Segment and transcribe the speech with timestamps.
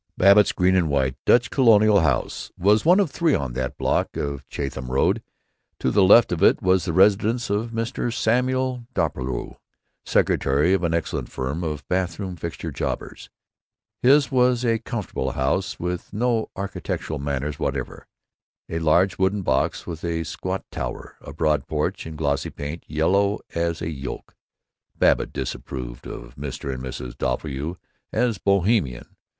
[0.17, 4.41] Babbitt's green and white Dutch Colonial house was one of three in that block on
[4.49, 5.21] Chatham Road.
[5.77, 8.11] To the left of it was the residence of Mr.
[8.11, 9.57] Samuel Doppelbrau,
[10.03, 13.29] secretary of an excellent firm of bathroom fixture jobbers.
[14.01, 18.07] His was a comfortable house with no architectural manners whatever;
[18.67, 23.37] a large wooden box with a squat tower, a broad porch, and glossy paint yellow
[23.53, 24.35] as a yolk.
[24.97, 26.73] Babbitt disapproved of Mr.
[26.73, 27.13] and Mrs.
[27.15, 27.75] Doppelbrau
[28.11, 29.15] as "Bohemian."